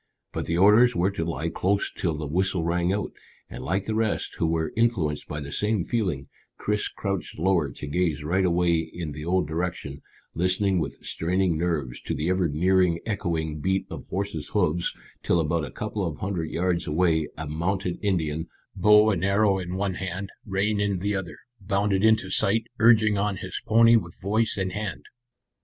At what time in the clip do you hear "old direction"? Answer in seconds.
9.23-10.01